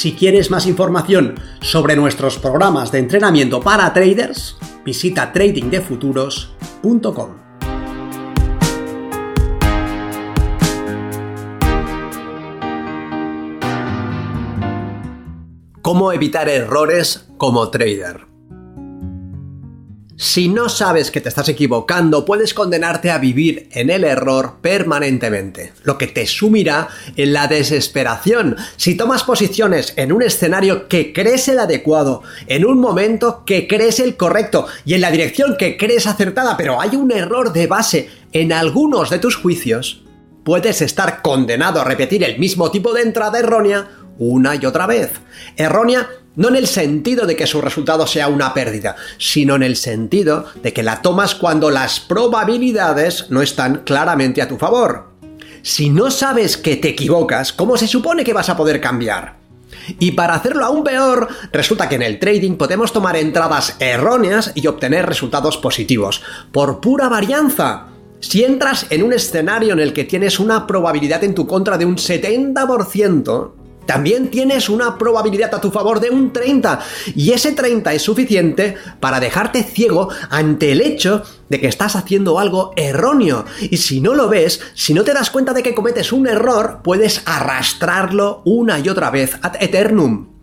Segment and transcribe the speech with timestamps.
[0.00, 7.36] Si quieres más información sobre nuestros programas de entrenamiento para traders, visita tradingdefuturos.com.
[15.82, 18.29] ¿Cómo evitar errores como trader?
[20.22, 25.72] Si no sabes que te estás equivocando, puedes condenarte a vivir en el error permanentemente,
[25.82, 28.54] lo que te sumirá en la desesperación.
[28.76, 33.98] Si tomas posiciones en un escenario que crees el adecuado, en un momento que crees
[33.98, 38.10] el correcto y en la dirección que crees acertada, pero hay un error de base
[38.34, 40.04] en algunos de tus juicios,
[40.44, 45.12] puedes estar condenado a repetir el mismo tipo de entrada errónea una y otra vez.
[45.56, 49.76] Errónea no en el sentido de que su resultado sea una pérdida, sino en el
[49.76, 55.10] sentido de que la tomas cuando las probabilidades no están claramente a tu favor.
[55.60, 59.36] Si no sabes que te equivocas, ¿cómo se supone que vas a poder cambiar?
[59.98, 64.66] Y para hacerlo aún peor, resulta que en el trading podemos tomar entradas erróneas y
[64.66, 67.88] obtener resultados positivos, por pura varianza.
[68.20, 71.84] Si entras en un escenario en el que tienes una probabilidad en tu contra de
[71.84, 76.80] un 70%, también tienes una probabilidad a tu favor de un 30
[77.14, 82.38] y ese 30 es suficiente para dejarte ciego ante el hecho de que estás haciendo
[82.38, 83.44] algo erróneo.
[83.60, 86.80] Y si no lo ves, si no te das cuenta de que cometes un error,
[86.82, 90.39] puedes arrastrarlo una y otra vez ad eternum.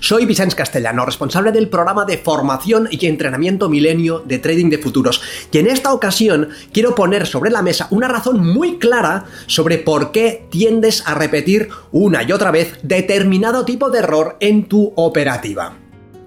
[0.00, 5.22] Soy Vicente Castellano, responsable del programa de formación y entrenamiento milenio de trading de futuros.
[5.52, 10.12] Y en esta ocasión quiero poner sobre la mesa una razón muy clara sobre por
[10.12, 15.76] qué tiendes a repetir una y otra vez determinado tipo de error en tu operativa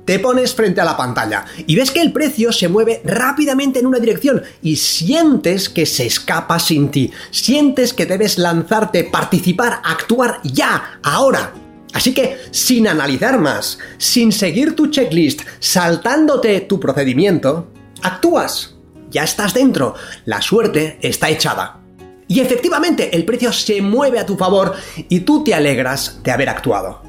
[0.10, 3.86] te pones frente a la pantalla y ves que el precio se mueve rápidamente en
[3.86, 7.12] una dirección y sientes que se escapa sin ti.
[7.30, 11.54] Sientes que debes lanzarte, participar, actuar ya, ahora.
[11.94, 18.76] Así que, sin analizar más, sin seguir tu checklist, saltándote tu procedimiento, actúas.
[19.10, 19.96] Ya estás dentro.
[20.26, 21.80] La suerte está echada.
[22.28, 24.76] Y efectivamente, el precio se mueve a tu favor
[25.10, 27.02] y tú te alegras de haber actuado.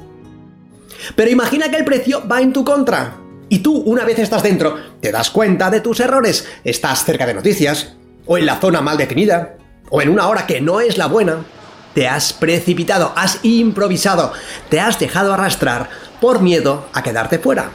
[1.15, 3.17] Pero imagina que el precio va en tu contra.
[3.49, 6.47] Y tú, una vez estás dentro, te das cuenta de tus errores.
[6.63, 7.93] Estás cerca de noticias,
[8.25, 9.57] o en la zona mal definida,
[9.91, 11.45] o en una hora que no es la buena
[11.93, 14.33] te has precipitado, has improvisado,
[14.69, 17.71] te has dejado arrastrar por miedo a quedarte fuera.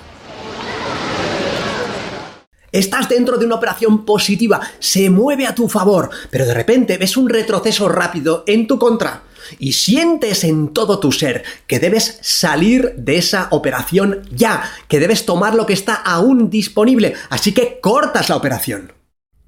[2.73, 7.17] Estás dentro de una operación positiva, se mueve a tu favor, pero de repente ves
[7.17, 9.23] un retroceso rápido en tu contra
[9.59, 15.25] y sientes en todo tu ser que debes salir de esa operación ya, que debes
[15.25, 18.93] tomar lo que está aún disponible, así que cortas la operación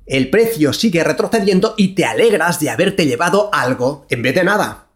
[0.08, 4.86] el precio sigue retrocediendo y te alegras de haberte llevado algo en vez de nada.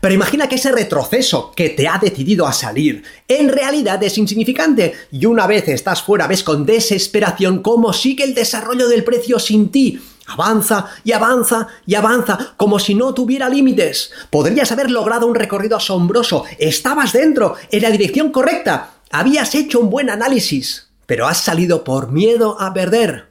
[0.00, 4.94] Pero imagina que ese retroceso que te ha decidido a salir en realidad es insignificante
[5.10, 9.70] y una vez estás fuera ves con desesperación cómo sigue el desarrollo del precio sin
[9.70, 10.00] ti.
[10.26, 14.12] Avanza y avanza y avanza como si no tuviera límites.
[14.30, 16.44] Podrías haber logrado un recorrido asombroso.
[16.58, 18.90] Estabas dentro, en la dirección correcta.
[19.10, 23.29] Habías hecho un buen análisis, pero has salido por miedo a perder.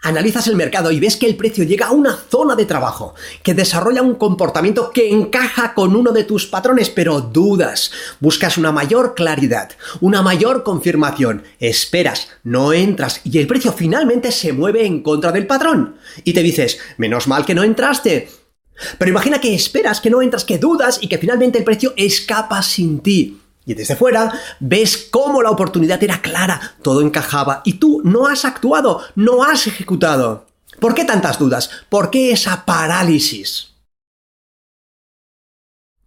[0.00, 3.52] Analizas el mercado y ves que el precio llega a una zona de trabajo, que
[3.52, 9.16] desarrolla un comportamiento que encaja con uno de tus patrones, pero dudas, buscas una mayor
[9.16, 15.32] claridad, una mayor confirmación, esperas, no entras y el precio finalmente se mueve en contra
[15.32, 15.96] del patrón.
[16.22, 18.28] Y te dices, menos mal que no entraste.
[18.98, 22.62] Pero imagina que esperas, que no entras, que dudas y que finalmente el precio escapa
[22.62, 23.40] sin ti.
[23.68, 28.46] Y desde fuera ves cómo la oportunidad era clara, todo encajaba y tú no has
[28.46, 30.46] actuado, no has ejecutado.
[30.80, 31.68] ¿Por qué tantas dudas?
[31.90, 33.74] ¿Por qué esa parálisis?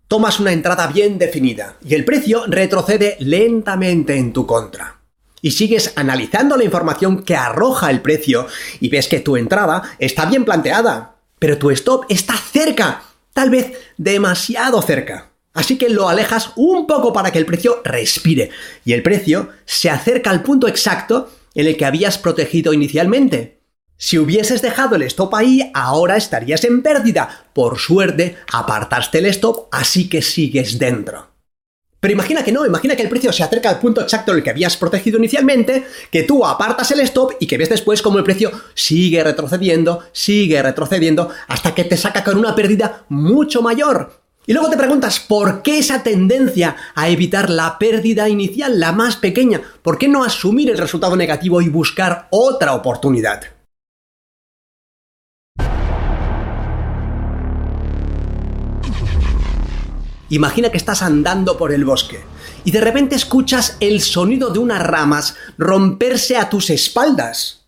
[0.07, 4.99] Tomas una entrada bien definida y el precio retrocede lentamente en tu contra.
[5.43, 8.47] Y sigues analizando la información que arroja el precio
[8.79, 13.03] y ves que tu entrada está bien planteada, pero tu stop está cerca,
[13.33, 15.30] tal vez demasiado cerca.
[15.53, 18.51] Así que lo alejas un poco para que el precio respire
[18.85, 23.61] y el precio se acerca al punto exacto en el que habías protegido inicialmente.
[23.97, 27.45] Si hubieses dejado el stop ahí, ahora estarías en pérdida.
[27.53, 31.27] Por suerte, apartaste el stop, así que sigues dentro.
[31.99, 34.43] Pero imagina que no, imagina que el precio se acerca al punto exacto en el
[34.43, 38.23] que habías protegido inicialmente, que tú apartas el stop y que ves después cómo el
[38.23, 44.20] precio sigue retrocediendo, sigue retrocediendo, hasta que te saca con una pérdida mucho mayor.
[44.51, 49.15] Y luego te preguntas, ¿por qué esa tendencia a evitar la pérdida inicial, la más
[49.15, 49.61] pequeña?
[49.81, 53.43] ¿Por qué no asumir el resultado negativo y buscar otra oportunidad?
[60.27, 62.19] Imagina que estás andando por el bosque
[62.65, 67.60] y de repente escuchas el sonido de unas ramas romperse a tus espaldas.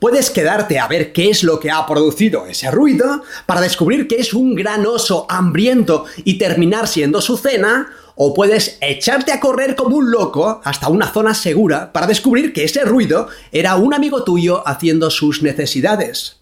[0.00, 4.16] Puedes quedarte a ver qué es lo que ha producido ese ruido para descubrir que
[4.16, 9.74] es un gran oso hambriento y terminar siendo su cena, o puedes echarte a correr
[9.74, 14.22] como un loco hasta una zona segura para descubrir que ese ruido era un amigo
[14.22, 16.40] tuyo haciendo sus necesidades.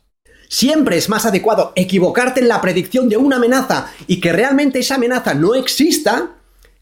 [0.49, 4.97] Siempre es más adecuado equivocarte en la predicción de una amenaza y que realmente esa
[4.97, 6.33] amenaza no exista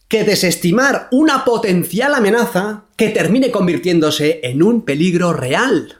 [0.08, 5.99] que desestimar una potencial amenaza que termine convirtiéndose en un peligro real.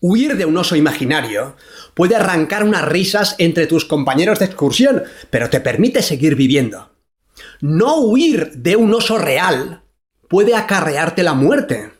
[0.00, 1.56] Huir de un oso imaginario
[1.94, 6.90] puede arrancar unas risas entre tus compañeros de excursión, pero te permite seguir viviendo.
[7.60, 9.82] No huir de un oso real
[10.28, 11.92] puede acarrearte la muerte.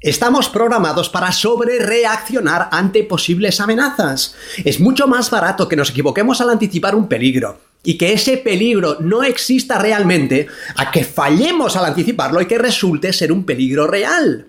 [0.00, 4.36] Estamos programados para sobrereaccionar ante posibles amenazas.
[4.64, 8.98] Es mucho más barato que nos equivoquemos al anticipar un peligro y que ese peligro
[9.00, 14.46] no exista realmente a que fallemos al anticiparlo y que resulte ser un peligro real.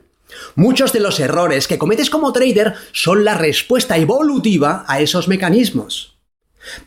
[0.55, 6.17] Muchos de los errores que cometes como trader son la respuesta evolutiva a esos mecanismos.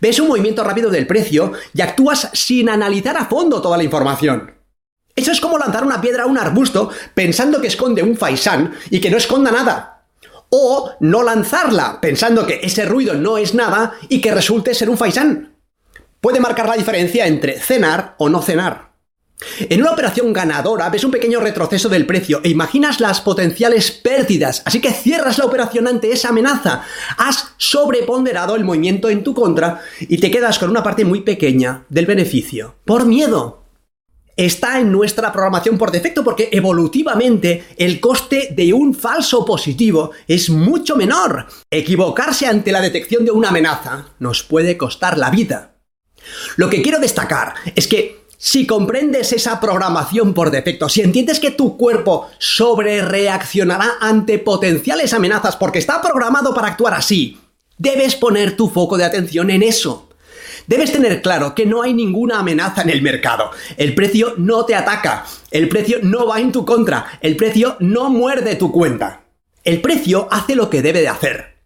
[0.00, 4.54] Ves un movimiento rápido del precio y actúas sin analizar a fondo toda la información.
[5.14, 9.00] Eso es como lanzar una piedra a un arbusto pensando que esconde un faisán y
[9.00, 10.04] que no esconda nada.
[10.48, 14.98] O no lanzarla pensando que ese ruido no es nada y que resulte ser un
[14.98, 15.56] faisán.
[16.20, 18.91] Puede marcar la diferencia entre cenar o no cenar.
[19.60, 24.62] En una operación ganadora ves un pequeño retroceso del precio e imaginas las potenciales pérdidas,
[24.64, 26.82] así que cierras la operación ante esa amenaza.
[27.18, 31.84] Has sobreponderado el movimiento en tu contra y te quedas con una parte muy pequeña
[31.88, 33.62] del beneficio, por miedo
[34.36, 40.50] está en nuestra programación por defecto porque evolutivamente el coste de un falso positivo es
[40.50, 41.46] mucho menor.
[41.70, 45.76] Equivocarse ante la detección de una amenaza nos puede costar la vida.
[46.56, 51.52] Lo que quiero destacar es que si comprendes esa programación por defecto, si entiendes que
[51.52, 57.38] tu cuerpo sobre reaccionará ante potenciales amenazas porque está programado para actuar así,
[57.78, 60.08] debes poner tu foco de atención en eso.
[60.66, 63.52] Debes tener claro que no hay ninguna amenaza en el mercado.
[63.76, 65.24] El precio no te ataca.
[65.52, 67.20] El precio no va en tu contra.
[67.20, 69.20] El precio no muerde tu cuenta.
[69.62, 71.58] El precio hace lo que debe de hacer.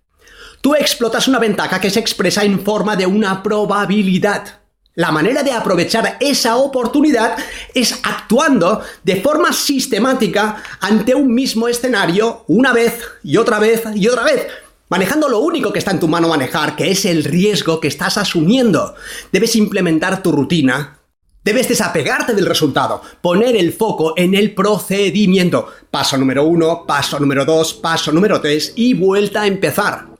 [0.60, 4.65] Tú explotas una ventaja que se expresa en forma de una probabilidad.
[4.96, 7.36] La manera de aprovechar esa oportunidad
[7.74, 14.08] es actuando de forma sistemática ante un mismo escenario una vez y otra vez y
[14.08, 14.46] otra vez
[14.88, 18.16] manejando lo único que está en tu mano manejar, que es el riesgo que estás
[18.16, 18.94] asumiendo.
[19.30, 20.98] Debes implementar tu rutina.
[21.44, 25.68] Debes desapegarte del resultado, poner el foco en el procedimiento.
[25.90, 30.15] Paso número uno, paso número dos, paso número tres y vuelta a empezar.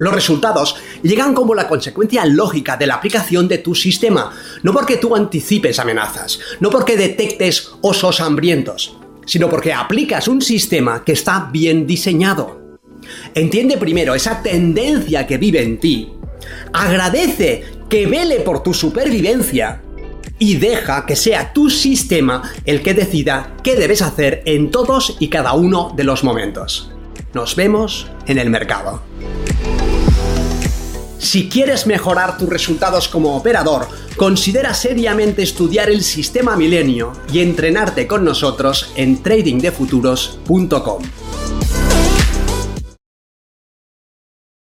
[0.00, 4.96] Los resultados llegan como la consecuencia lógica de la aplicación de tu sistema, no porque
[4.96, 11.50] tú anticipes amenazas, no porque detectes osos hambrientos, sino porque aplicas un sistema que está
[11.52, 12.78] bien diseñado.
[13.34, 16.14] Entiende primero esa tendencia que vive en ti.
[16.72, 19.82] Agradece que vele por tu supervivencia
[20.38, 25.28] y deja que sea tu sistema el que decida qué debes hacer en todos y
[25.28, 26.90] cada uno de los momentos.
[27.34, 29.02] Nos vemos en el mercado.
[31.20, 38.06] Si quieres mejorar tus resultados como operador, considera seriamente estudiar el sistema Milenio y entrenarte
[38.06, 41.02] con nosotros en tradingdefuturos.com.